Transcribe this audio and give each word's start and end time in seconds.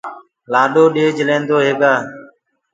لآڏو 0.51 0.83
ڏيج 0.95 1.15
لينٚدوئي 1.27 1.63
هيگآ 1.69 1.93